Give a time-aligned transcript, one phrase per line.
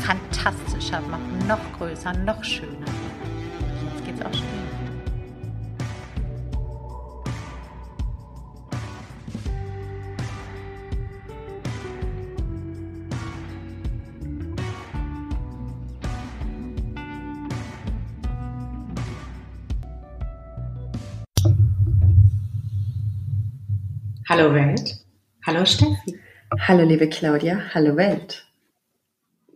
[0.00, 2.86] fantastischer machen, noch größer, noch schöner.
[3.94, 4.58] Jetzt geht's auch schon.
[24.28, 24.94] Hallo Welt.
[25.46, 26.18] Hallo Steffi.
[26.60, 27.62] Hallo liebe Claudia.
[27.74, 28.47] Hallo Welt.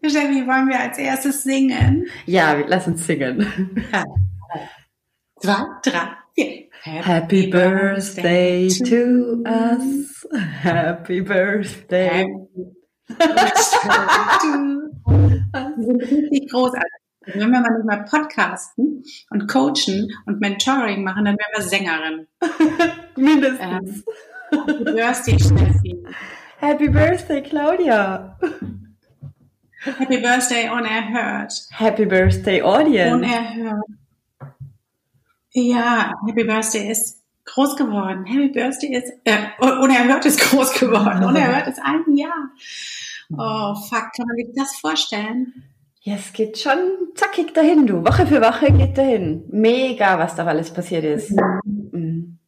[0.05, 2.07] Steffi, wollen wir als erstes singen?
[2.27, 3.47] Ja, lass uns singen.
[5.41, 6.63] Zwei, drei, vier.
[6.83, 10.27] Happy Birthday to us.
[10.63, 12.27] Happy Birthday.
[15.77, 16.91] Wir sind richtig großartig.
[17.27, 22.27] Wenn wir mal nicht mal podcasten und coachen und Mentoring machen, dann wären wir Sängerin.
[23.17, 24.05] Mindestens.
[24.51, 26.05] Ähm, Happy Birthday, Steffi.
[26.59, 28.37] Happy Birthday, Claudia.
[29.85, 31.53] Happy Birthday unerhört.
[31.71, 33.15] Happy Birthday, Audience.
[33.15, 33.85] Unerhört.
[35.53, 38.25] Ja, Happy Birthday ist groß geworden.
[38.25, 41.25] Happy Birthday ist, äh, unerhört ist groß geworden.
[41.25, 42.51] Unerhört ist ein Jahr.
[43.33, 45.53] Oh, fuck, kann man sich das vorstellen?
[46.03, 46.79] Ja, es geht schon
[47.15, 48.05] zackig dahin, du.
[48.05, 49.45] Woche für Woche geht dahin.
[49.51, 51.33] Mega, was da alles passiert ist.
[51.65, 52.39] Mhm.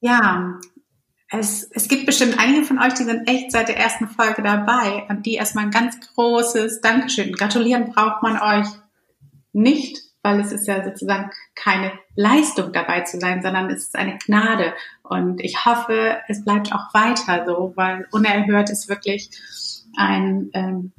[0.00, 0.58] Ja,
[1.38, 5.04] es, es gibt bestimmt einige von euch, die sind echt seit der ersten Folge dabei
[5.08, 7.32] und die erstmal ein ganz großes Dankeschön.
[7.32, 8.68] Gratulieren braucht man euch
[9.52, 14.18] nicht, weil es ist ja sozusagen keine Leistung dabei zu sein, sondern es ist eine
[14.18, 14.72] Gnade.
[15.02, 19.30] Und ich hoffe, es bleibt auch weiter so, weil unerhört ist wirklich
[19.96, 20.92] ein ähm,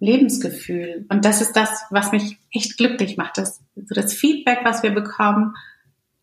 [0.00, 1.06] Lebensgefühl.
[1.08, 3.38] Und das ist das, was mich echt glücklich macht.
[3.38, 5.54] Das, so das Feedback, was wir bekommen,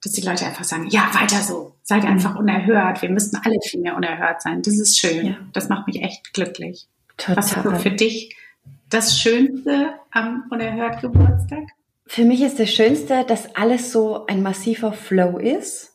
[0.05, 2.09] dass die Leute einfach sagen, ja, weiter so, seid Mhm.
[2.09, 3.01] einfach unerhört.
[3.01, 4.61] Wir müssten alle viel mehr unerhört sein.
[4.61, 5.25] Das ist schön.
[5.25, 5.35] Ja.
[5.51, 6.87] Das macht mich echt glücklich.
[7.27, 7.79] Was ist Total.
[7.79, 8.35] für dich
[8.89, 11.63] das Schönste am unerhört Geburtstag?
[12.05, 15.93] Für mich ist das Schönste, dass alles so ein massiver Flow ist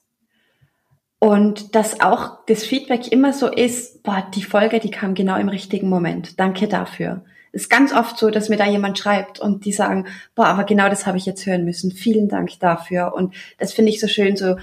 [1.21, 5.49] und dass auch das Feedback immer so ist, boah, die Folge, die kam genau im
[5.49, 6.41] richtigen Moment.
[6.41, 7.25] Danke dafür.
[7.53, 10.89] Ist ganz oft so, dass mir da jemand schreibt und die sagen, boah, aber genau
[10.89, 11.91] das habe ich jetzt hören müssen.
[11.91, 13.13] Vielen Dank dafür.
[13.15, 14.37] Und das finde ich so schön.
[14.37, 14.57] So,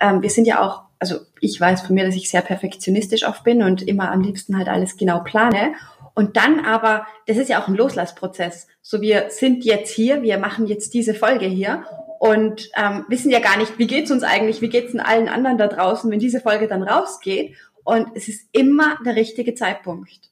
[0.00, 3.44] ähm, wir sind ja auch, also ich weiß von mir, dass ich sehr perfektionistisch oft
[3.44, 5.74] bin und immer am liebsten halt alles genau plane.
[6.14, 8.66] Und dann aber, das ist ja auch ein Loslassprozess.
[8.80, 11.84] So, wir sind jetzt hier, wir machen jetzt diese Folge hier
[12.18, 15.58] und ähm, wissen ja gar nicht, wie geht's uns eigentlich, wie geht's denn allen anderen
[15.58, 17.56] da draußen, wenn diese Folge dann rausgeht.
[17.84, 20.30] Und es ist immer der richtige Zeitpunkt.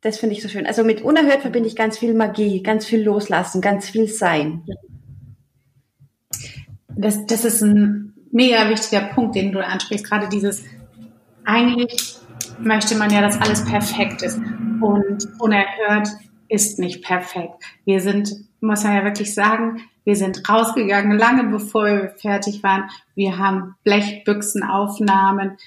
[0.00, 0.66] Das finde ich so schön.
[0.66, 4.64] Also mit Unerhört verbinde ich ganz viel Magie, ganz viel Loslassen, ganz viel Sein.
[6.88, 10.08] Das, das ist ein mega wichtiger Punkt, den du ansprichst.
[10.08, 10.64] Gerade dieses,
[11.44, 12.16] eigentlich
[12.60, 14.38] möchte man ja, dass alles perfekt ist.
[14.80, 16.08] Und unerhört
[16.48, 17.64] ist nicht perfekt.
[17.84, 22.88] Wir sind, muss man ja wirklich sagen, wir sind rausgegangen, lange bevor wir fertig waren.
[23.14, 25.58] Wir haben Blechbüchsenaufnahmen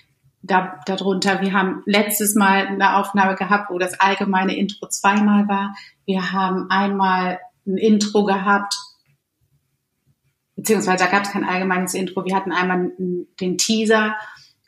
[0.44, 1.42] da, darunter.
[1.42, 5.76] Wir haben letztes Mal eine Aufnahme gehabt, wo das allgemeine Intro zweimal war.
[6.06, 8.76] Wir haben einmal ein Intro gehabt,
[10.56, 12.26] beziehungsweise da gab es kein allgemeines Intro.
[12.26, 14.16] Wir hatten einmal den Teaser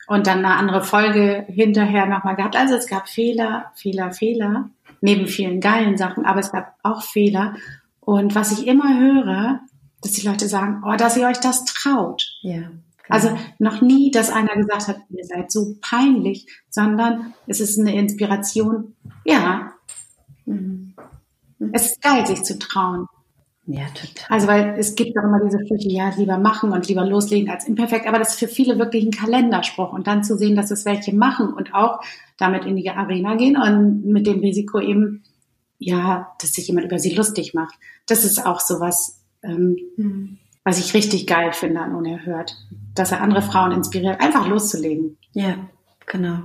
[0.06, 2.56] und dann eine andere Folge hinterher nochmal gehabt.
[2.56, 7.54] Also es gab Fehler, Fehler, Fehler, neben vielen geilen Sachen, aber es gab auch Fehler.
[8.00, 9.60] Und was ich immer höre,
[10.02, 12.38] dass die Leute sagen, oh, dass ihr euch das traut.
[12.42, 12.70] Ja.
[13.06, 13.14] Genau.
[13.16, 17.94] Also noch nie, dass einer gesagt hat, ihr seid so peinlich, sondern es ist eine
[17.96, 18.94] Inspiration.
[19.24, 19.72] Ja,
[20.46, 20.94] Mhm.
[21.72, 23.06] es ist geil, sich zu trauen.
[23.66, 24.26] Ja, total.
[24.28, 27.66] Also weil es gibt auch immer diese Sprüche, ja, lieber machen und lieber loslegen als
[27.66, 30.84] imperfekt, aber das ist für viele wirklich ein Kalenderspruch und dann zu sehen, dass es
[30.84, 32.00] welche machen und auch
[32.36, 35.22] damit in die Arena gehen und mit dem Risiko eben,
[35.78, 37.74] ja, dass sich jemand über sie lustig macht.
[38.06, 40.38] Das ist auch sowas, ähm, Mhm.
[40.64, 42.56] Was ich richtig geil finde an Unerhört,
[42.94, 45.16] dass er andere Frauen inspiriert, einfach loszulegen.
[45.32, 45.56] Ja,
[46.06, 46.38] genau.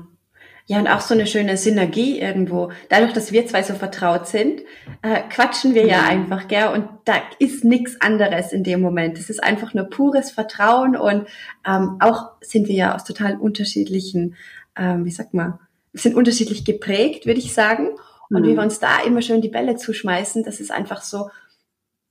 [0.66, 2.71] Ja, und auch so eine schöne Synergie irgendwo.
[2.89, 4.62] Dadurch, dass wir zwei so vertraut sind,
[5.01, 6.07] äh, quatschen wir ja Mhm.
[6.10, 6.68] einfach, gell?
[6.68, 9.18] Und da ist nichts anderes in dem Moment.
[9.18, 11.25] Es ist einfach nur pures Vertrauen und
[11.66, 14.36] ähm, auch sind wir ja aus total unterschiedlichen,
[14.75, 15.57] ähm, wie sagt man,
[15.94, 17.89] sind unterschiedlich geprägt, würde ich sagen.
[18.31, 21.31] und wie wir uns da immer schön die Bälle zuschmeißen, dass es einfach so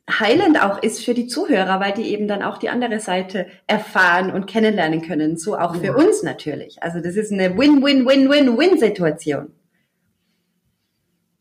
[0.09, 4.33] heilend auch ist für die Zuhörer, weil die eben dann auch die andere Seite erfahren
[4.33, 5.37] und kennenlernen können.
[5.37, 6.83] So auch für uns natürlich.
[6.83, 9.53] Also das ist eine Win-Win-Win-Win-Win-Situation.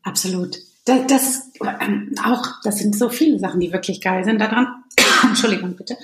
[0.02, 0.56] Absolut.
[0.84, 1.50] Das, das
[1.80, 4.66] ähm, auch, das sind so viele Sachen, die wirklich geil sind daran.
[5.22, 5.96] Entschuldigung, bitte.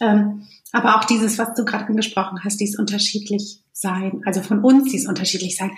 [0.00, 4.90] Ähm, aber auch dieses, was du gerade angesprochen hast, dieses unterschiedlich sein, also von uns
[4.90, 5.72] dieses unterschiedlich sein,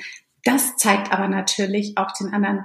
[0.44, 2.64] das zeigt aber natürlich auch den anderen,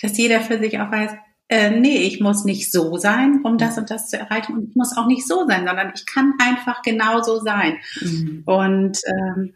[0.00, 1.12] dass jeder für sich auch weiß,
[1.48, 4.54] äh, nee, ich muss nicht so sein, um das und das zu erreichen.
[4.54, 7.78] Und ich muss auch nicht so sein, sondern ich kann einfach genauso sein.
[8.00, 8.42] Mhm.
[8.44, 9.54] Und ähm,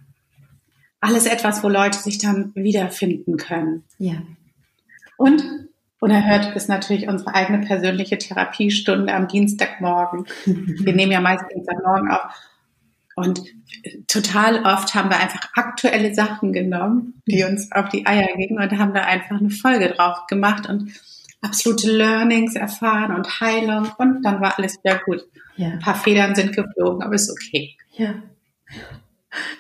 [1.00, 3.85] alles etwas, wo Leute sich dann wiederfinden können.
[3.99, 4.15] Ja.
[5.19, 5.44] Und
[6.00, 10.27] unerhört ist natürlich unsere eigene persönliche Therapiestunde am Dienstagmorgen.
[10.47, 12.23] Wir nehmen ja meist Dienstagmorgen auf.
[13.15, 13.43] Und
[14.09, 18.79] total oft haben wir einfach aktuelle Sachen genommen, die uns auf die Eier gingen und
[18.79, 20.93] haben da einfach eine Folge drauf gemacht und
[21.43, 25.27] absolute Learnings erfahren und Heilung und dann war alles wieder gut.
[25.56, 25.69] Ja.
[25.69, 27.77] Ein paar Federn sind geflogen, aber ist okay.
[27.93, 28.15] Ja.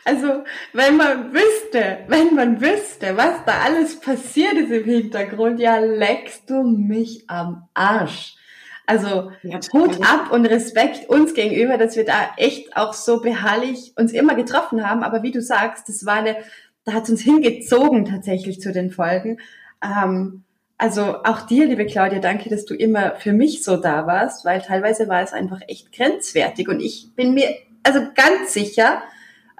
[0.04, 5.78] Also, wenn man wüsste, wenn man wüsste, was da alles passiert ist im Hintergrund, ja,
[5.78, 8.36] leckst du mich am Arsch.
[8.84, 13.92] Also ja, Hut ab und Respekt uns gegenüber, dass wir da echt auch so beharrlich
[13.96, 15.02] uns immer getroffen haben.
[15.02, 16.36] Aber wie du sagst, das war eine,
[16.84, 19.38] da hat uns hingezogen tatsächlich zu den Folgen.
[19.82, 20.44] Ähm,
[20.82, 24.60] also auch dir, liebe Claudia, danke, dass du immer für mich so da warst, weil
[24.60, 26.68] teilweise war es einfach echt grenzwertig.
[26.68, 29.00] Und ich bin mir also ganz sicher,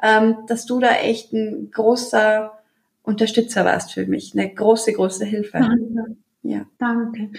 [0.03, 2.59] ähm, dass du da echt ein großer
[3.05, 5.59] Unterstützer warst für mich, eine große, große Hilfe.
[5.61, 6.17] Danke.
[6.43, 6.67] Ja.
[6.79, 7.31] Danke.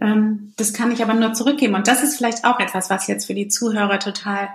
[0.00, 1.76] Ähm, das kann ich aber nur zurückgeben.
[1.76, 4.48] Und das ist vielleicht auch etwas, was jetzt für die Zuhörer total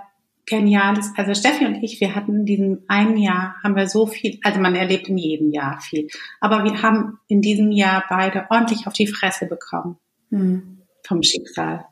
[0.46, 1.16] genial ist.
[1.16, 4.60] Also Steffi und ich, wir hatten in diesem einen Jahr, haben wir so viel, also
[4.60, 6.08] man erlebt in jedem Jahr viel,
[6.40, 9.96] aber wir haben in diesem Jahr beide ordentlich auf die Fresse bekommen
[10.30, 10.82] mhm.
[11.06, 11.86] vom Schicksal.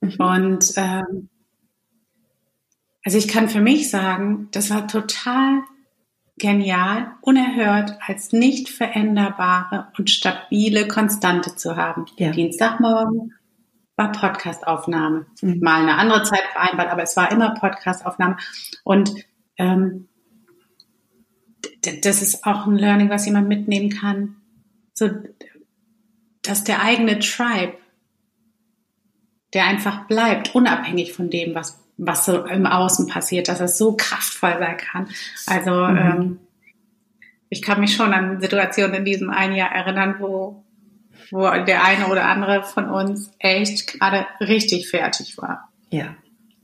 [0.00, 0.16] Mhm.
[0.18, 1.28] Und ähm,
[3.04, 5.62] also ich kann für mich sagen, das war total
[6.38, 12.06] genial, unerhört als nicht veränderbare und stabile Konstante zu haben.
[12.16, 12.30] Ja.
[12.30, 13.34] Dienstagmorgen
[13.96, 15.26] war Podcastaufnahme.
[15.40, 15.60] Mhm.
[15.60, 18.36] Mal eine andere Zeit vereinbart, aber es war immer Podcastaufnahme.
[18.84, 19.12] Und
[19.58, 20.08] ähm,
[22.02, 24.36] das ist auch ein Learning, was jemand mitnehmen kann.
[24.94, 25.10] So,
[26.42, 27.74] dass der eigene Tribe,
[29.54, 33.96] der einfach bleibt, unabhängig von dem, was was so im Außen passiert, dass es so
[33.96, 35.08] kraftvoll sein kann.
[35.46, 35.98] Also mhm.
[35.98, 36.38] ähm,
[37.48, 40.64] ich kann mich schon an Situationen in diesem einen Jahr erinnern, wo,
[41.30, 45.70] wo der eine oder andere von uns echt gerade richtig fertig war.
[45.90, 46.16] Ja,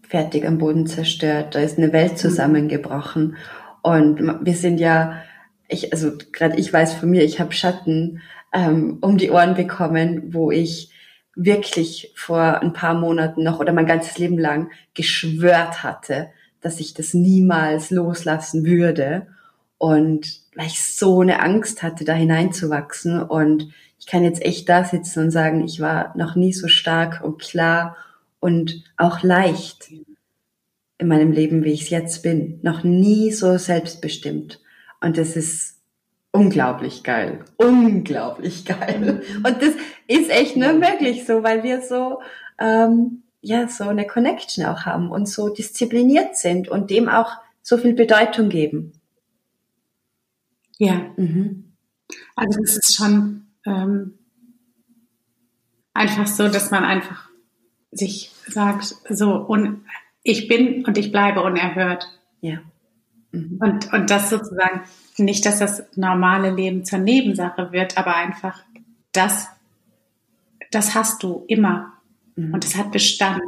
[0.09, 1.55] fertig am Boden zerstört.
[1.55, 3.37] Da ist eine Welt zusammengebrochen.
[3.83, 5.23] Und wir sind ja,
[5.69, 8.21] ich, also gerade ich weiß von mir, ich habe Schatten
[8.53, 10.91] ähm, um die Ohren bekommen, wo ich
[11.35, 16.95] wirklich vor ein paar Monaten noch oder mein ganzes Leben lang geschwört hatte, dass ich
[16.95, 19.29] das niemals loslassen würde.
[19.77, 23.23] Und weil ich so eine Angst hatte, da hineinzuwachsen.
[23.23, 27.23] Und ich kann jetzt echt da sitzen und sagen, ich war noch nie so stark
[27.23, 27.97] und klar
[28.41, 29.91] und auch leicht
[30.99, 32.59] in meinem Leben, wie ich es jetzt bin.
[32.63, 34.61] Noch nie so selbstbestimmt.
[35.01, 35.79] Und das ist
[36.33, 37.45] unglaublich geil.
[37.57, 39.23] Unglaublich geil.
[39.37, 39.75] Und das
[40.07, 42.21] ist echt nur möglich so, weil wir so,
[42.59, 47.79] ähm, ja, so eine Connection auch haben und so diszipliniert sind und dem auch so
[47.79, 48.93] viel Bedeutung geben.
[50.79, 51.13] Ja.
[51.17, 51.73] Mhm.
[52.35, 54.19] Also es ist schon ähm,
[55.95, 57.29] einfach so, dass man einfach
[57.91, 59.85] sich sagt, so, und
[60.23, 62.07] ich bin und ich bleibe unerhört.
[62.41, 62.59] Ja.
[63.33, 63.59] Mhm.
[63.61, 64.83] Und, und das sozusagen
[65.17, 68.63] nicht, dass das normale Leben zur Nebensache wird, aber einfach
[69.13, 69.49] das,
[70.71, 71.95] das hast du immer.
[72.37, 72.55] Mhm.
[72.55, 73.43] Und es hat Bestand.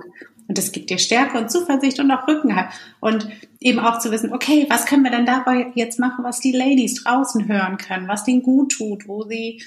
[0.48, 2.70] Und es gibt dir Stärke und Zuversicht und auch Rückenhalt.
[2.98, 3.28] Und
[3.60, 7.04] eben auch zu wissen, okay, was können wir denn dabei jetzt machen, was die Ladies
[7.04, 9.62] draußen hören können, was denen gut tut, wo sie,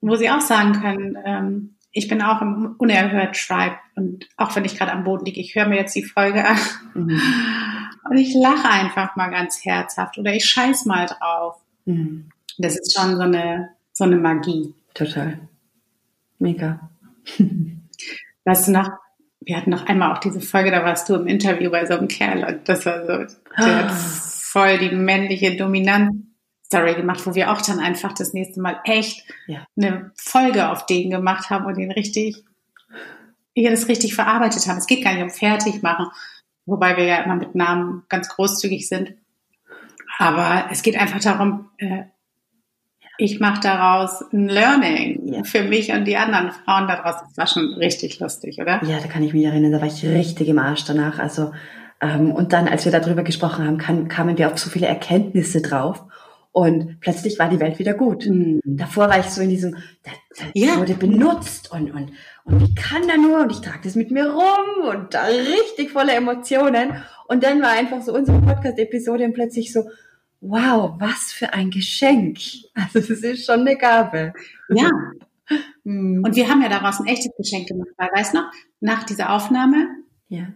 [0.00, 4.64] wo sie auch sagen können, ähm, ich bin auch im unerhört Tribe und auch wenn
[4.64, 6.58] ich gerade am Boden liege, ich höre mir jetzt die Folge an
[6.94, 7.20] mhm.
[8.08, 11.56] und ich lache einfach mal ganz herzhaft oder ich scheiß mal drauf.
[11.86, 12.28] Mhm.
[12.58, 14.74] Das ist schon so eine, so eine Magie.
[14.94, 15.40] Total.
[16.38, 16.90] Mega.
[18.44, 18.90] weißt du noch,
[19.40, 22.08] wir hatten noch einmal auch diese Folge, da warst du im Interview bei so einem
[22.08, 23.94] Kerl und das war so, der hat ah.
[23.94, 26.27] voll die männliche Dominanz
[26.68, 29.66] Story gemacht, wo wir auch dann einfach das nächste Mal echt ja.
[29.76, 32.44] eine Folge auf den gemacht haben und den richtig,
[33.54, 34.76] wir das richtig verarbeitet haben.
[34.76, 36.06] Es geht gar nicht um fertig machen,
[36.66, 39.14] wobei wir ja immer mit Namen ganz großzügig sind.
[40.18, 42.02] Aber es geht einfach darum, äh,
[43.16, 45.44] ich mache daraus ein Learning ja.
[45.44, 47.16] für mich und die anderen Frauen daraus.
[47.20, 48.84] Das war schon richtig lustig, oder?
[48.84, 51.18] Ja, da kann ich mich erinnern, da war ich richtig im Arsch danach.
[51.18, 51.52] Also
[52.00, 55.62] ähm, und dann, als wir darüber gesprochen haben, kam, kamen wir auf so viele Erkenntnisse
[55.62, 56.04] drauf.
[56.58, 58.26] Und plötzlich war die Welt wieder gut.
[58.26, 58.60] Mhm.
[58.64, 60.76] Davor war ich so in diesem, das, das ja.
[60.76, 62.10] wurde benutzt und, und,
[62.42, 63.42] und wie kann da nur?
[63.42, 67.00] Und ich trage das mit mir rum und da richtig voller Emotionen.
[67.28, 69.84] Und dann war einfach so unsere Podcast-Episode plötzlich so,
[70.40, 72.38] wow, was für ein Geschenk.
[72.74, 74.32] Also das ist schon eine Gabe.
[74.68, 74.90] Ja.
[75.84, 76.22] Hm.
[76.22, 79.32] Und wir haben ja daraus ein echtes Geschenk gemacht, weil, weißt du noch, nach dieser
[79.32, 79.88] Aufnahme,
[80.28, 80.48] ja.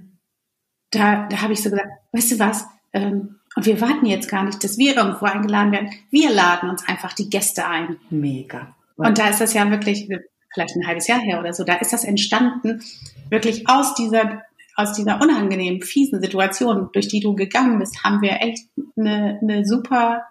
[0.91, 4.45] da, da habe ich so gesagt, weißt du was, ähm, und wir warten jetzt gar
[4.45, 5.91] nicht, dass wir irgendwo eingeladen werden.
[6.11, 7.99] Wir laden uns einfach die Gäste ein.
[8.11, 8.75] Mega.
[8.97, 10.09] Und da ist das ja wirklich,
[10.53, 12.83] vielleicht ein halbes Jahr her oder so, da ist das entstanden,
[13.29, 14.43] wirklich aus dieser
[14.75, 19.67] aus dieser unangenehmen, fiesen Situation, durch die du gegangen bist, haben wir echt eine, eine
[19.67, 20.25] super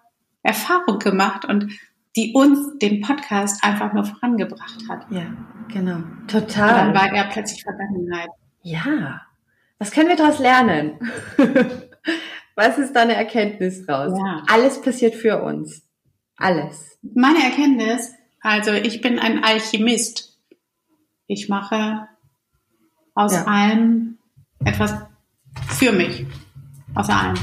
[0.43, 1.71] Erfahrung gemacht und
[2.15, 5.05] die uns den Podcast einfach nur vorangebracht hat.
[5.11, 5.33] Ja,
[5.71, 5.99] genau.
[6.27, 6.87] Total.
[6.87, 8.29] Und dann war er plötzlich Vergangenheit.
[8.63, 9.21] Ja.
[9.79, 10.99] Was können wir daraus lernen?
[12.55, 14.13] Was ist deine Erkenntnis raus?
[14.17, 14.43] Ja.
[14.47, 15.83] Alles passiert für uns.
[16.37, 16.97] Alles.
[17.01, 20.37] Meine Erkenntnis, also ich bin ein Alchemist.
[21.27, 22.07] Ich mache
[23.13, 23.45] aus ja.
[23.45, 24.17] allem
[24.65, 24.95] etwas
[25.69, 26.25] für mich.
[26.95, 27.35] Aus allem.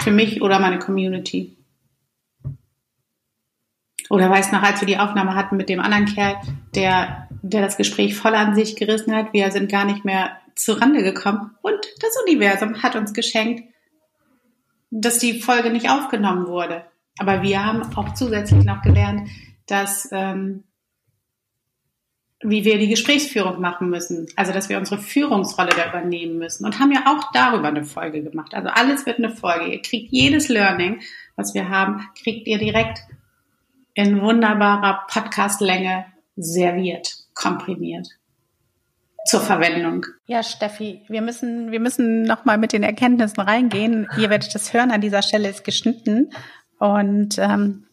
[0.00, 1.56] Für mich oder meine Community.
[4.10, 6.36] Oder weiß noch, als wir die Aufnahme hatten mit dem anderen Kerl,
[6.74, 10.72] der, der das Gespräch voll an sich gerissen hat, wir sind gar nicht mehr zu
[10.72, 11.56] Rande gekommen.
[11.62, 13.62] Und das Universum hat uns geschenkt,
[14.90, 16.84] dass die Folge nicht aufgenommen wurde.
[17.18, 19.28] Aber wir haben auch zusätzlich noch gelernt,
[19.66, 20.64] dass ähm,
[22.42, 24.26] wie wir die Gesprächsführung machen müssen.
[24.34, 28.22] Also, dass wir unsere Führungsrolle da übernehmen müssen und haben ja auch darüber eine Folge
[28.22, 28.54] gemacht.
[28.54, 29.66] Also alles wird eine Folge.
[29.66, 31.00] Ihr kriegt jedes Learning,
[31.36, 33.00] was wir haben, kriegt ihr direkt
[33.94, 38.08] in wunderbarer Podcastlänge serviert, komprimiert
[39.26, 40.06] zur Verwendung.
[40.26, 44.08] Ja, Steffi, wir müssen, wir müssen nochmal mit den Erkenntnissen reingehen.
[44.16, 46.30] Ihr werdet das hören, an dieser Stelle ist geschnitten.
[46.78, 47.86] Und ähm,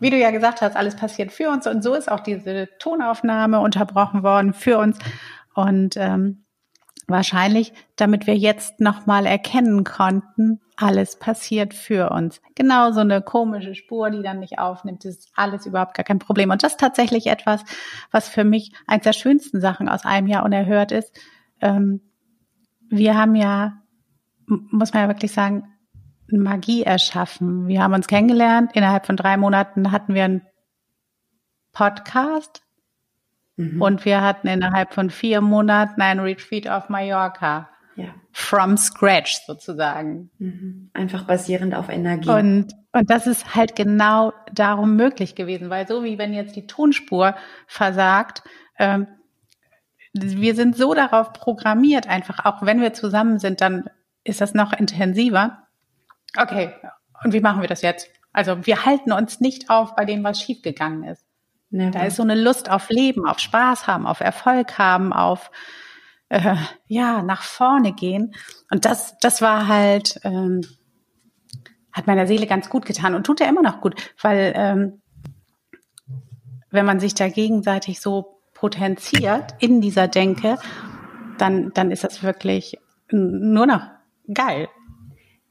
[0.00, 3.60] wie du ja gesagt hast, alles passiert für uns und so ist auch diese Tonaufnahme
[3.60, 4.98] unterbrochen worden für uns
[5.54, 6.44] und ähm,
[7.06, 12.40] wahrscheinlich, damit wir jetzt nochmal erkennen konnten, alles passiert für uns.
[12.54, 16.50] Genau so eine komische Spur, die dann nicht aufnimmt, ist alles überhaupt gar kein Problem.
[16.50, 17.64] Und das ist tatsächlich etwas,
[18.10, 21.16] was für mich eines der schönsten Sachen aus einem Jahr unerhört ist.
[21.60, 22.00] Ähm,
[22.90, 23.82] wir haben ja,
[24.46, 25.64] muss man ja wirklich sagen,
[26.28, 27.68] Magie erschaffen.
[27.68, 28.72] Wir haben uns kennengelernt.
[28.74, 30.42] Innerhalb von drei Monaten hatten wir einen
[31.72, 32.62] Podcast.
[33.56, 33.80] Mhm.
[33.80, 37.70] Und wir hatten innerhalb von vier Monaten ein Retreat auf Mallorca.
[37.96, 38.14] Ja.
[38.32, 40.30] From scratch sozusagen.
[40.38, 40.90] Mhm.
[40.94, 42.28] Einfach basierend auf Energie.
[42.28, 46.66] Und, und das ist halt genau darum möglich gewesen, weil so wie wenn jetzt die
[46.66, 47.36] Tonspur
[47.66, 48.42] versagt,
[48.78, 49.06] ähm,
[50.12, 53.90] wir sind so darauf programmiert, einfach auch wenn wir zusammen sind, dann
[54.22, 55.66] ist das noch intensiver.
[56.36, 56.72] Okay,
[57.22, 58.08] und wie machen wir das jetzt?
[58.32, 61.24] Also wir halten uns nicht auf bei dem, was schiefgegangen ist.
[61.70, 61.90] Never.
[61.90, 65.50] Da ist so eine Lust auf Leben, auf Spaß haben, auf Erfolg haben, auf
[66.28, 68.34] äh, ja nach vorne gehen.
[68.70, 70.62] Und das, das war halt ähm,
[71.92, 75.02] hat meiner Seele ganz gut getan und tut ja immer noch gut, weil ähm,
[76.70, 80.58] wenn man sich da gegenseitig so potenziert in dieser Denke,
[81.38, 82.78] dann dann ist das wirklich
[83.10, 83.82] nur noch
[84.32, 84.68] geil.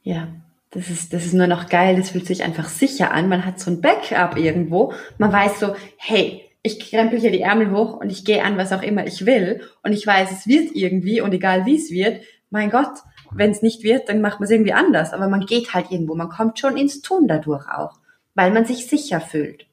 [0.02, 0.28] Ja,
[0.74, 3.28] das ist, das ist nur noch geil, das fühlt sich einfach sicher an.
[3.28, 4.92] Man hat so ein Backup irgendwo.
[5.18, 8.72] Man weiß so, hey, ich krempel hier die Ärmel hoch und ich gehe an, was
[8.72, 9.62] auch immer ich will.
[9.82, 13.60] Und ich weiß, es wird irgendwie und egal wie es wird, mein Gott, wenn es
[13.60, 15.12] nicht wird, dann macht man es irgendwie anders.
[15.12, 18.00] Aber man geht halt irgendwo, man kommt schon ins Tun dadurch auch,
[18.34, 19.66] weil man sich sicher fühlt.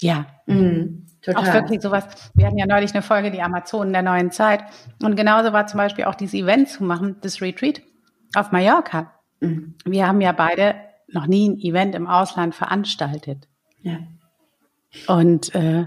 [0.00, 0.26] Ja.
[0.46, 1.06] Mhm.
[1.22, 1.48] Total.
[1.48, 2.04] Auch wirklich sowas.
[2.34, 4.64] Wir hatten ja neulich eine Folge, die Amazonen der neuen Zeit.
[5.02, 7.80] Und genauso war zum Beispiel auch dieses Event zu machen, das Retreat
[8.34, 9.14] auf Mallorca.
[9.40, 9.76] Mhm.
[9.86, 10.74] Wir haben ja beide
[11.08, 13.48] noch nie ein Event im Ausland veranstaltet.
[13.80, 13.98] Ja.
[15.06, 15.86] Und, äh,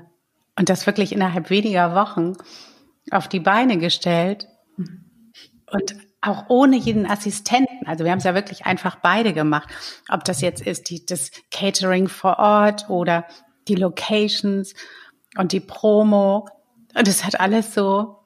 [0.58, 2.34] und das wirklich innerhalb weniger Wochen
[3.12, 4.48] auf die Beine gestellt
[4.78, 7.86] und auch ohne jeden Assistenten.
[7.86, 9.70] Also wir haben es ja wirklich einfach beide gemacht.
[10.10, 13.26] Ob das jetzt ist die, das Catering vor Ort oder
[13.68, 14.74] die Locations
[15.38, 16.48] und die Promo.
[16.96, 18.25] Und es hat alles so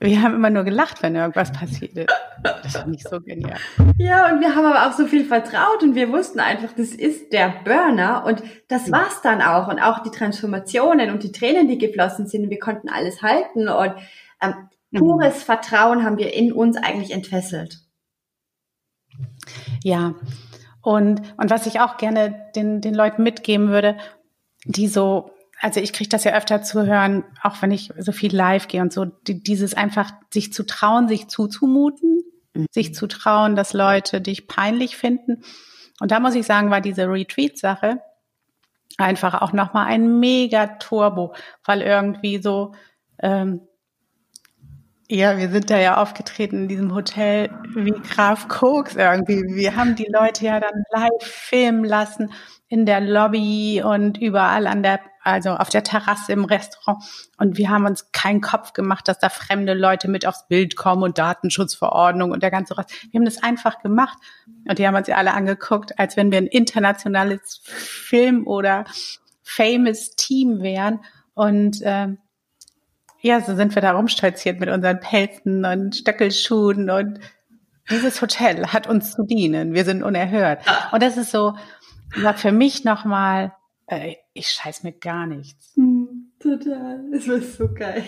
[0.00, 2.10] wir haben immer nur gelacht, wenn irgendwas passiert ist.
[2.42, 3.58] Das war nicht so genial.
[3.98, 7.32] Ja, und wir haben aber auch so viel vertraut und wir wussten einfach, das ist
[7.32, 9.68] der Burner und das war's dann auch.
[9.68, 13.94] Und auch die Transformationen und die Tränen, die geflossen sind, wir konnten alles halten und
[14.42, 14.54] ähm,
[14.94, 15.44] pures mhm.
[15.44, 17.80] Vertrauen haben wir in uns eigentlich entfesselt.
[19.82, 20.14] Ja,
[20.86, 23.96] Und, und was ich auch gerne den, den Leuten mitgeben würde,
[24.66, 28.34] die so, also ich kriege das ja öfter zu hören, auch wenn ich so viel
[28.34, 32.22] live gehe und so, die, dieses einfach sich zu trauen, sich zuzumuten,
[32.54, 32.66] mhm.
[32.70, 35.42] sich zu trauen, dass Leute dich peinlich finden.
[36.00, 38.00] Und da muss ich sagen, war diese Retreat-Sache
[38.98, 41.34] einfach auch nochmal ein mega Turbo,
[41.64, 42.72] weil irgendwie so,
[43.22, 43.60] ähm,
[45.08, 49.42] ja, wir sind da ja aufgetreten in diesem Hotel wie Graf Koks irgendwie.
[49.54, 52.32] Wir haben die Leute ja dann live filmen lassen
[52.68, 57.04] in der Lobby und überall an der, also auf der Terrasse im Restaurant.
[57.38, 61.04] Und wir haben uns keinen Kopf gemacht, dass da fremde Leute mit aufs Bild kommen
[61.04, 62.90] und Datenschutzverordnung und der ganze Rest.
[63.12, 64.18] Wir haben das einfach gemacht.
[64.68, 68.84] Und die haben uns ja alle angeguckt, als wenn wir ein internationales Film oder
[69.44, 71.00] famous Team wären.
[71.34, 72.08] Und äh,
[73.26, 77.18] ja, so sind wir da rumstolziert mit unseren Pelzen und Stöckelschuhen und
[77.90, 79.74] dieses Hotel hat uns zu dienen.
[79.74, 80.64] Wir sind unerhört.
[80.92, 81.54] Und das ist so,
[82.36, 83.52] für mich nochmal,
[83.86, 85.72] äh, ich scheiß mir gar nichts.
[85.74, 87.04] Hm, total.
[87.12, 88.04] Es war so geil.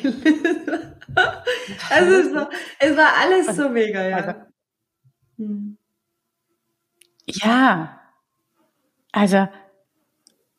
[1.91, 4.17] also es war, es war alles so mega, ja.
[4.17, 4.33] Also,
[5.37, 5.79] hm.
[7.27, 8.01] Ja.
[9.13, 9.49] Also,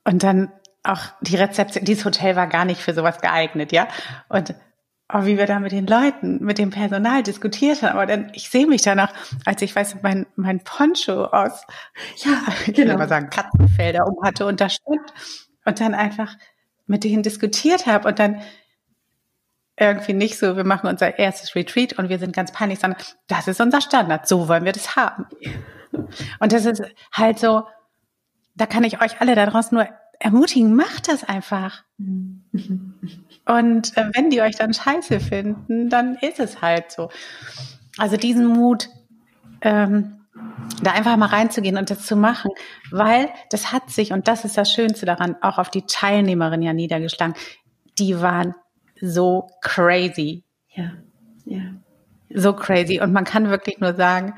[0.04, 0.52] und dann
[0.90, 3.88] auch die Rezeption, dieses Hotel war gar nicht für sowas geeignet, ja.
[4.28, 4.56] Und
[5.14, 7.94] oh, wie wir da mit den Leuten, mit dem Personal diskutiert haben.
[7.94, 9.14] Aber dann, ich sehe mich danach,
[9.46, 11.66] als ich weiß, mein, mein Poncho aus,
[12.18, 12.98] ja, ich genau.
[12.98, 15.14] mal sagen, Katzenfelder um hatte und da stand
[15.66, 16.36] und dann einfach
[16.86, 18.42] mit denen diskutiert habe und dann
[19.80, 23.48] irgendwie nicht so, wir machen unser erstes Retreat und wir sind ganz peinlich, sondern das
[23.48, 25.26] ist unser Standard, so wollen wir das haben.
[26.40, 27.64] Und das ist halt so,
[28.56, 29.88] da kann ich euch alle da draußen nur
[30.20, 31.84] ermutigen, macht das einfach.
[31.98, 37.10] Und äh, wenn die euch dann scheiße finden, dann ist es halt so.
[37.98, 38.90] Also diesen Mut,
[39.62, 40.16] ähm,
[40.84, 42.52] da einfach mal reinzugehen und das zu machen,
[42.92, 46.74] weil das hat sich, und das ist das Schönste daran, auch auf die Teilnehmerin ja
[46.74, 47.36] niedergeschlagen.
[47.98, 48.56] Die waren
[49.02, 50.46] so crazy.
[50.70, 50.94] Ja,
[51.46, 51.74] ja.
[52.34, 53.00] So crazy.
[53.02, 54.36] Und man kann wirklich nur sagen,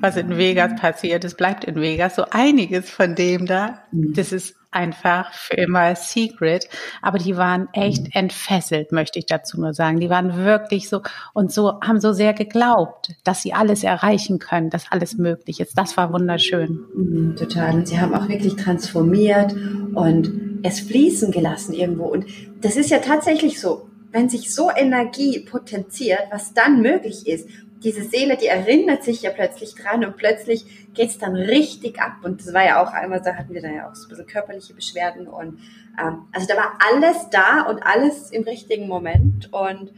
[0.00, 2.16] was in Vegas passiert, es bleibt in Vegas.
[2.16, 4.14] So einiges von dem da, mhm.
[4.14, 6.68] das ist einfach für immer Secret.
[7.00, 10.00] Aber die waren echt entfesselt, möchte ich dazu nur sagen.
[10.00, 14.70] Die waren wirklich so und so, haben so sehr geglaubt, dass sie alles erreichen können,
[14.70, 15.78] dass alles möglich ist.
[15.78, 16.80] Das war wunderschön.
[16.94, 17.74] Mhm, total.
[17.74, 19.54] Und sie haben auch wirklich transformiert
[19.94, 22.06] und es fließen gelassen irgendwo.
[22.06, 22.26] Und
[22.60, 23.88] das ist ja tatsächlich so.
[24.14, 27.48] Wenn sich so Energie potenziert, was dann möglich ist
[27.84, 32.16] diese Seele, die erinnert sich ja plötzlich dran und plötzlich geht es dann richtig ab.
[32.22, 34.26] Und das war ja auch einmal, da hatten wir dann ja auch so ein bisschen
[34.26, 35.58] körperliche Beschwerden und
[36.00, 39.92] ähm, also da war alles da und alles im richtigen Moment und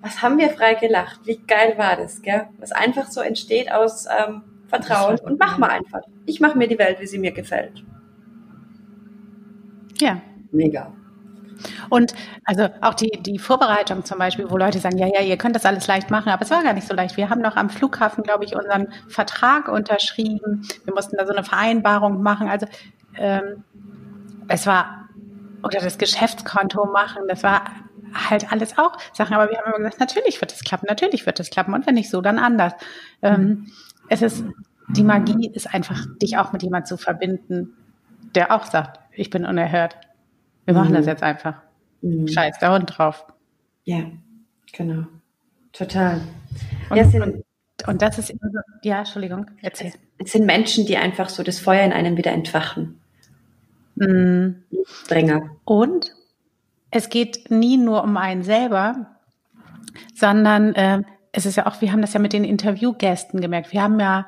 [0.00, 1.20] was haben wir frei gelacht?
[1.24, 2.46] Wie geil war das, gell?
[2.58, 6.02] Was einfach so entsteht aus ähm, Vertrauen und mach mal einfach.
[6.26, 7.84] Ich mache mir die Welt, wie sie mir gefällt.
[10.00, 10.20] Ja.
[10.52, 10.92] Mega.
[11.90, 12.14] Und
[12.44, 15.64] also auch die, die Vorbereitung zum Beispiel, wo Leute sagen, ja, ja, ihr könnt das
[15.64, 17.16] alles leicht machen, aber es war gar nicht so leicht.
[17.16, 20.66] Wir haben noch am Flughafen, glaube ich, unseren Vertrag unterschrieben.
[20.84, 22.48] Wir mussten da so eine Vereinbarung machen.
[22.48, 22.66] Also
[23.16, 23.64] ähm,
[24.48, 25.08] es war,
[25.62, 27.64] oder das Geschäftskonto machen, das war
[28.14, 29.34] halt alles auch Sachen.
[29.34, 31.74] Aber wir haben immer gesagt, natürlich wird es klappen, natürlich wird es klappen.
[31.74, 32.72] Und wenn nicht so, dann anders.
[33.22, 33.66] Ähm,
[34.08, 34.44] es ist,
[34.88, 37.76] die Magie ist einfach, dich auch mit jemand zu verbinden,
[38.34, 39.96] der auch sagt, ich bin unerhört.
[40.64, 40.94] Wir machen mhm.
[40.94, 41.54] das jetzt einfach.
[42.02, 42.28] Mhm.
[42.28, 43.26] Scheiß der Hund drauf.
[43.84, 44.04] Ja,
[44.72, 45.06] genau.
[45.72, 46.20] Total.
[46.90, 47.44] Und, ja, sind, und,
[47.86, 49.92] und, das ist immer so, ja, Entschuldigung, erzähl.
[50.18, 53.00] Es sind Menschen, die einfach so das Feuer in einem wieder entfachen.
[53.96, 54.62] Mhm.
[54.86, 55.50] Strenger.
[55.64, 56.14] Und
[56.90, 59.18] es geht nie nur um einen selber,
[60.14, 63.72] sondern äh, es ist ja auch, wir haben das ja mit den Interviewgästen gemerkt.
[63.72, 64.26] Wir haben ja,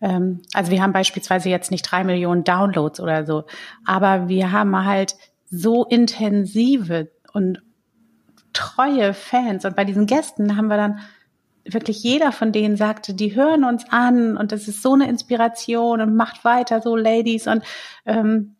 [0.00, 3.44] ähm, also wir haben beispielsweise jetzt nicht drei Millionen Downloads oder so,
[3.84, 5.14] aber wir haben halt
[5.50, 7.62] so intensive und
[8.52, 9.64] treue Fans.
[9.64, 11.00] Und bei diesen Gästen haben wir dann
[11.64, 16.00] wirklich jeder von denen sagte, die hören uns an und das ist so eine Inspiration
[16.00, 17.46] und macht weiter so, Ladies.
[17.46, 17.62] Und
[18.06, 18.56] ähm,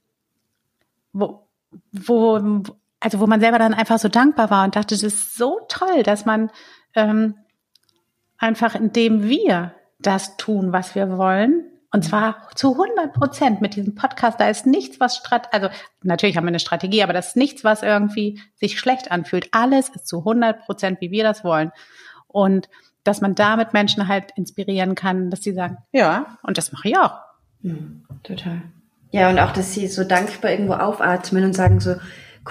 [1.13, 1.49] wo,
[1.93, 2.63] wo,
[3.01, 6.03] also wo man selber dann einfach so dankbar war und dachte, das ist so toll,
[6.03, 6.51] dass man
[6.95, 7.35] ähm,
[8.37, 13.95] einfach indem wir das tun, was wir wollen, und zwar zu 100 Prozent mit diesem
[13.95, 14.39] Podcast.
[14.39, 15.69] Da ist nichts, was Strat also
[16.03, 19.49] natürlich haben wir eine Strategie, aber das ist nichts, was irgendwie sich schlecht anfühlt.
[19.53, 21.73] Alles ist zu 100 Prozent, wie wir das wollen.
[22.27, 22.69] Und
[23.05, 26.99] dass man damit Menschen halt inspirieren kann, dass sie sagen, ja, und das mache ich
[26.99, 27.15] auch.
[27.63, 28.63] Mhm, total.
[29.11, 31.95] Ja, und auch, dass sie so dankbar irgendwo aufatmen und sagen so,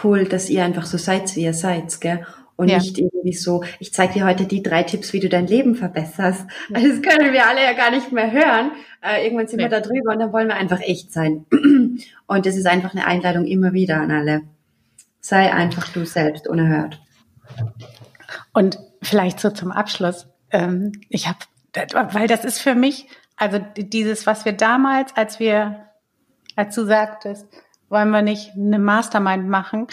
[0.03, 2.25] cool, dass ihr einfach so seid, wie ihr seid, gell?
[2.57, 2.77] Und ja.
[2.77, 6.45] nicht irgendwie so, ich zeige dir heute die drei Tipps, wie du dein Leben verbesserst.
[6.73, 8.71] Also das können wir alle ja gar nicht mehr hören.
[9.01, 9.65] Äh, irgendwann sind ja.
[9.65, 11.45] wir da drüber und dann wollen wir einfach echt sein.
[12.27, 14.41] Und das ist einfach eine Einladung immer wieder an alle.
[15.21, 16.99] Sei einfach du selbst, unerhört.
[18.53, 20.27] Und vielleicht so zum Abschluss.
[20.51, 21.39] Ähm, ich habe,
[22.11, 25.85] weil das ist für mich, also dieses, was wir damals, als wir,
[26.55, 27.47] als du sagtest,
[27.89, 29.87] wollen wir nicht eine Mastermind machen?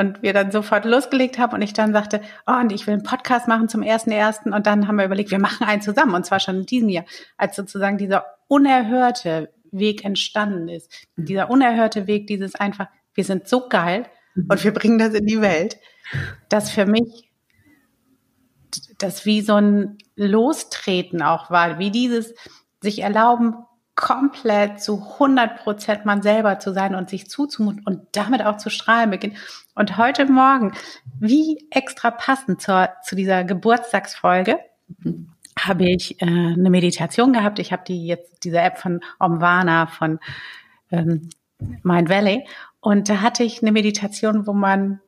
[0.00, 3.02] Und wir dann sofort losgelegt haben und ich dann sagte, oh, und ich will einen
[3.02, 4.54] Podcast machen zum ersten ersten.
[4.54, 7.04] Und dann haben wir überlegt, wir machen einen zusammen und zwar schon in diesem Jahr,
[7.36, 10.90] als sozusagen dieser unerhörte Weg entstanden ist.
[11.16, 15.42] Dieser unerhörte Weg, dieses einfach, wir sind so geil und wir bringen das in die
[15.42, 15.76] Welt,
[16.48, 17.30] dass für mich
[18.96, 22.32] das wie so ein Lostreten auch war, wie dieses
[22.80, 23.54] sich erlauben,
[24.00, 28.70] komplett zu 100 Prozent man selber zu sein und sich zuzumuten und damit auch zu
[28.70, 29.36] strahlen beginnen.
[29.74, 30.72] Und heute Morgen,
[31.18, 34.58] wie extra passend zur, zu dieser Geburtstagsfolge,
[35.02, 35.28] mhm.
[35.58, 37.58] habe ich äh, eine Meditation gehabt.
[37.58, 40.18] Ich habe die jetzt, diese App von Omvana, von
[40.90, 41.28] ähm,
[41.82, 42.46] Mind Valley.
[42.80, 45.00] Und da hatte ich eine Meditation, wo man,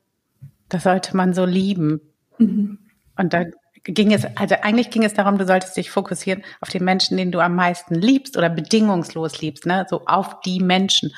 [0.68, 2.02] das sollte man so lieben.
[2.36, 2.78] Mhm.
[3.16, 3.44] Und da
[3.84, 7.32] ging es, also eigentlich ging es darum, du solltest dich fokussieren auf den Menschen, den
[7.32, 9.86] du am meisten liebst oder bedingungslos liebst, ne?
[9.88, 11.14] so auf die Menschen.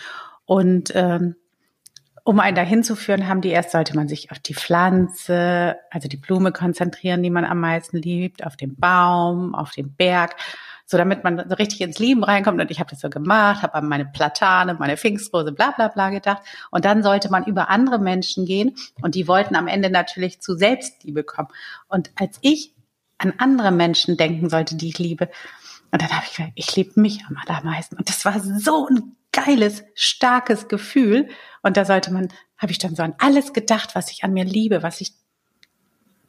[0.47, 1.37] Und ähm,
[2.25, 6.09] um einen dahin zu führen, haben die erst, sollte man sich auf die Pflanze, also
[6.09, 10.35] die Blume konzentrieren, die man am meisten liebt, auf den Baum, auf den Berg
[10.87, 12.61] so damit man so richtig ins Leben reinkommt.
[12.61, 16.11] Und ich habe das so gemacht, habe an meine Platane, meine Pfingstrose, bla bla bla
[16.11, 16.43] gedacht.
[16.71, 20.57] Und dann sollte man über andere Menschen gehen und die wollten am Ende natürlich zu
[20.57, 21.49] Selbstliebe kommen.
[21.89, 22.75] Und als ich
[23.19, 25.31] an andere Menschen denken sollte, die ich liebe,
[25.91, 27.97] und dann habe ich gesagt, ich liebe mich am allermeisten.
[27.97, 31.29] Und das war so ein geiles, starkes Gefühl.
[31.63, 34.45] Und da sollte man, habe ich dann so an alles gedacht, was ich an mir
[34.45, 35.13] liebe, was ich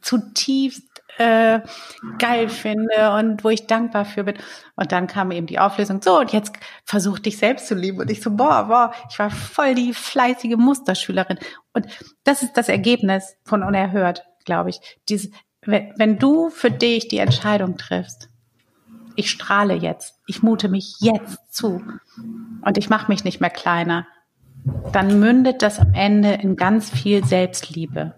[0.05, 0.83] zutiefst
[1.17, 1.61] äh,
[2.19, 4.35] geil finde und wo ich dankbar für bin.
[4.75, 7.99] Und dann kam eben die Auflösung, so, und jetzt versuch dich selbst zu lieben.
[7.99, 11.39] Und ich so, boah, boah, ich war voll die fleißige Musterschülerin.
[11.73, 11.87] Und
[12.23, 14.79] das ist das Ergebnis von Unerhört, glaube ich.
[15.07, 18.29] Dieses, wenn, wenn du für dich die Entscheidung triffst,
[19.15, 21.81] ich strahle jetzt, ich mute mich jetzt zu
[22.61, 24.05] und ich mache mich nicht mehr kleiner,
[24.91, 28.13] dann mündet das am Ende in ganz viel Selbstliebe.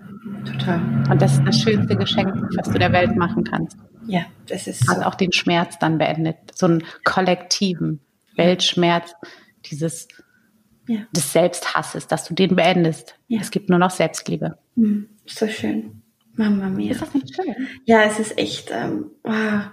[0.51, 0.79] Total.
[1.09, 3.77] Und das ist das schönste Geschenk, was du der Welt machen kannst.
[4.05, 4.87] Ja, das ist.
[4.87, 5.03] Hat so.
[5.03, 6.37] auch den Schmerz dann beendet.
[6.55, 7.99] So einen kollektiven
[8.35, 9.13] Weltschmerz,
[9.65, 10.07] dieses
[10.87, 10.99] ja.
[11.11, 13.15] des Selbsthasses, dass du den beendest.
[13.27, 13.41] Ja.
[13.41, 14.57] Es gibt nur noch Selbstliebe.
[14.75, 15.09] Mhm.
[15.25, 16.01] So schön.
[16.35, 16.91] Mama mia.
[16.91, 17.67] Ist das nicht schön?
[17.85, 19.63] Ja, es ist echt, ähm, wow.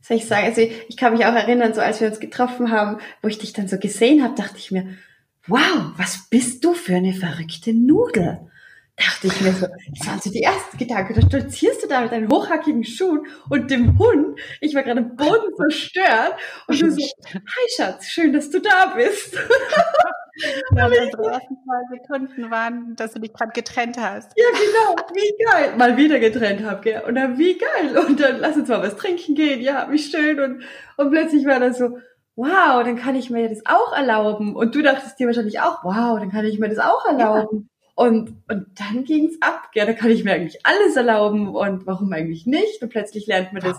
[0.00, 2.98] soll ich sagen, also ich kann mich auch erinnern, so als wir uns getroffen haben,
[3.22, 4.86] wo ich dich dann so gesehen habe, dachte ich mir,
[5.46, 8.40] wow, was bist du für eine verrückte Nudel?
[8.96, 11.14] Dachte ich mir so, das waren so die ersten Gedanken.
[11.14, 14.38] Da stolzierst du da mit deinen hochhackigen Schuhen und dem Hund.
[14.60, 16.34] Ich war gerade im Boden zerstört.
[16.66, 19.34] Und du so, hi Schatz, schön, dass du da bist.
[20.76, 24.32] ja, unsere ersten zwei Sekunden waren, dass du dich gerade getrennt hast.
[24.36, 24.96] Ja, genau.
[25.14, 25.76] Wie geil.
[25.76, 27.02] Mal wieder getrennt hab, gell.
[27.06, 27.98] Und dann wie geil.
[27.98, 29.60] Und dann lass uns mal was trinken gehen.
[29.60, 30.40] Ja, wie schön.
[30.40, 30.62] Und,
[30.96, 31.98] und plötzlich war das so,
[32.34, 34.56] wow, dann kann ich mir das auch erlauben.
[34.56, 37.68] Und du dachtest dir wahrscheinlich auch, wow, dann kann ich mir das auch erlauben.
[37.96, 39.70] Und, und dann ging's ab.
[39.74, 42.82] Ja, da kann ich mir eigentlich alles erlauben und warum eigentlich nicht?
[42.82, 43.78] Und plötzlich lernt man das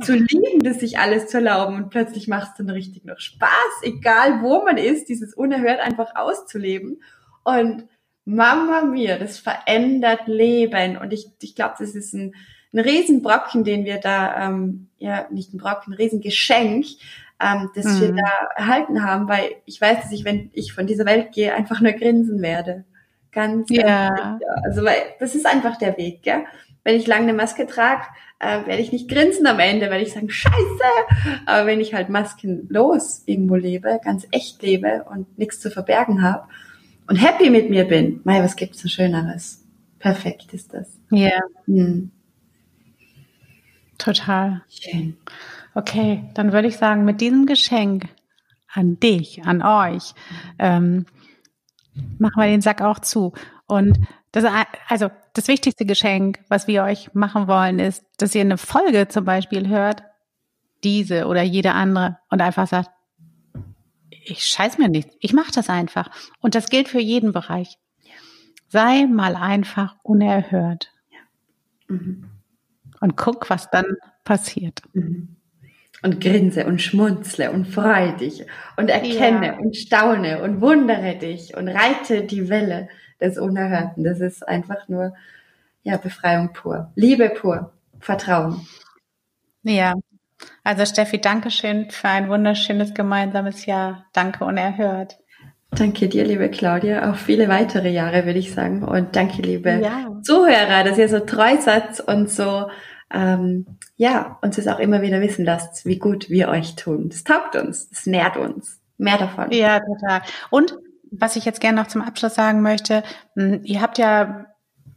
[0.00, 3.82] zu lieben, das sich alles zu erlauben und plötzlich macht es dann richtig noch Spaß,
[3.82, 7.02] egal wo man ist, dieses unerhört einfach auszuleben.
[7.42, 7.88] Und
[8.24, 10.96] Mama mir, das verändert Leben.
[10.96, 12.36] Und ich, ich glaube, das ist ein,
[12.72, 16.86] ein Riesenbrocken, den wir da, ähm, ja, nicht ein Brocken, ein Riesengeschenk,
[17.40, 18.00] ähm, das mhm.
[18.02, 21.56] wir da erhalten haben, weil ich weiß, dass ich, wenn ich von dieser Welt gehe,
[21.56, 22.84] einfach nur grinsen werde.
[23.32, 24.38] Ganz, ganz ja.
[24.64, 26.44] Also weil das ist einfach der Weg, gell?
[26.84, 28.02] Wenn ich lange eine Maske trage,
[28.38, 30.54] äh, werde ich nicht grinsen am Ende, werde ich sagen, scheiße.
[31.46, 36.48] Aber wenn ich halt maskenlos irgendwo lebe, ganz echt lebe und nichts zu verbergen habe
[37.06, 39.64] und happy mit mir bin, mei, was gibt's so Schöneres?
[39.98, 40.98] Perfekt ist das.
[41.10, 41.40] Ja.
[41.66, 42.10] Hm.
[43.98, 44.62] Total.
[44.68, 45.16] Schön.
[45.74, 48.04] Okay, dann würde ich sagen, mit diesem Geschenk
[48.72, 50.14] an dich, an euch,
[50.58, 51.06] ähm,
[52.18, 53.32] machen wir den Sack auch zu.
[53.66, 53.98] Und
[54.32, 54.44] das,
[54.88, 59.24] also das wichtigste Geschenk, was wir euch machen wollen, ist, dass ihr eine Folge zum
[59.24, 60.02] Beispiel hört,
[60.84, 62.90] diese oder jede andere, und einfach sagt,
[64.10, 66.10] ich scheiß mir nichts, ich mache das einfach.
[66.40, 67.78] Und das gilt für jeden Bereich.
[68.68, 70.92] Sei mal einfach unerhört.
[71.88, 72.30] Mhm.
[73.00, 74.82] Und guck, was dann passiert.
[74.92, 75.37] Mhm
[76.02, 78.44] und grinse und schmunzle und freue dich
[78.76, 79.58] und erkenne ja.
[79.58, 82.88] und staune und wundere dich und reite die Welle
[83.20, 84.04] des Unerhörten.
[84.04, 85.14] Das ist einfach nur
[85.82, 88.66] ja, Befreiung pur, Liebe pur, Vertrauen.
[89.62, 89.94] Ja,
[90.62, 94.06] also Steffi, danke schön für ein wunderschönes gemeinsames Jahr.
[94.12, 95.18] Danke unerhört.
[95.70, 98.82] Danke dir, liebe Claudia, auch viele weitere Jahre, würde ich sagen.
[98.82, 100.16] Und danke, liebe ja.
[100.22, 102.70] Zuhörer, dass ihr so treu seid und so,
[103.10, 103.66] ähm,
[103.96, 107.08] ja, uns es auch immer wieder wissen lasst, wie gut wir euch tun.
[107.10, 108.80] Es taugt uns, es nährt uns.
[108.98, 109.50] Mehr davon.
[109.52, 110.22] Ja, total.
[110.50, 110.76] Und
[111.10, 113.02] was ich jetzt gerne noch zum Abschluss sagen möchte,
[113.34, 114.46] hm, ihr habt ja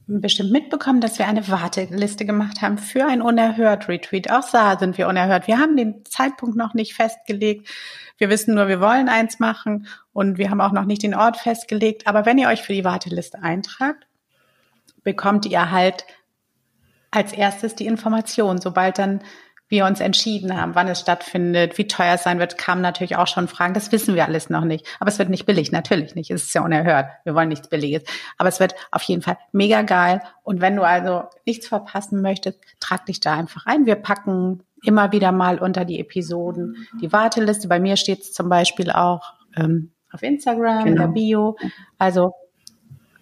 [0.08, 4.30] bestimmt mitbekommen, dass wir eine Warteliste gemacht haben für ein Unerhört-Retreat.
[4.30, 5.47] Auch da sind wir unerhört.
[5.47, 7.69] Wir haben den Zeitpunkt noch nicht festgelegt.
[8.17, 11.38] Wir wissen nur, wir wollen eins machen und wir haben auch noch nicht den Ort
[11.38, 12.08] festgelegt.
[12.08, 14.06] Aber wenn ihr euch für die Warteliste eintragt,
[15.04, 16.06] bekommt ihr halt
[17.12, 19.21] als erstes die Information, sobald dann
[19.71, 23.28] wir uns entschieden haben, wann es stattfindet, wie teuer es sein wird, kamen natürlich auch
[23.28, 23.74] schon Fragen.
[23.74, 24.86] Das wissen wir alles noch nicht.
[25.00, 26.30] Aber es wird nicht billig, natürlich nicht.
[26.30, 27.08] Es ist ja unerhört.
[27.24, 28.04] Wir wollen nichts Billiges.
[28.38, 30.21] Aber es wird auf jeden Fall mega geil.
[30.43, 33.86] Und wenn du also nichts verpassen möchtest, trag dich da einfach ein.
[33.86, 37.69] Wir packen immer wieder mal unter die Episoden die Warteliste.
[37.69, 40.88] Bei mir steht es zum Beispiel auch ähm, auf Instagram, genau.
[40.88, 41.13] in der genau.
[41.13, 41.58] Bio.
[41.97, 42.34] Also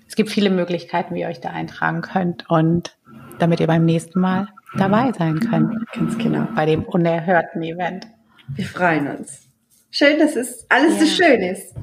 [0.07, 2.97] es gibt viele Möglichkeiten, wie ihr euch da eintragen könnt und
[3.39, 4.47] damit ihr beim nächsten Mal
[4.77, 5.73] dabei sein könnt.
[5.93, 6.47] Ganz genau.
[6.55, 8.07] Bei dem unerhörten Event.
[8.49, 9.47] Wir freuen uns.
[9.91, 11.05] Schön, dass es alles ja.
[11.05, 11.75] so schön ist.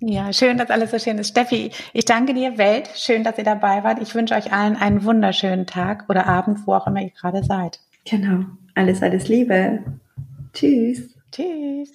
[0.00, 1.30] Ja, schön, dass alles so schön ist.
[1.30, 2.88] Steffi, ich danke dir, Welt.
[2.94, 4.00] Schön, dass ihr dabei wart.
[4.00, 7.80] Ich wünsche euch allen einen wunderschönen Tag oder Abend, wo auch immer ihr gerade seid.
[8.04, 8.44] Genau.
[8.74, 9.80] Alles, alles Liebe.
[10.52, 11.14] Tschüss.
[11.32, 11.94] Tschüss.